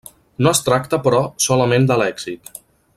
[0.45, 2.55] No es tracta, però, solament de lèxic.